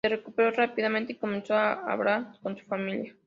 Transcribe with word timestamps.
Se 0.03 0.09
recuperó 0.09 0.49
rápidamente 0.49 1.11
y 1.13 1.17
comenzó 1.17 1.53
a 1.53 1.73
hablar 1.75 2.31
con 2.41 2.57
su 2.57 2.65
familia. 2.65 3.15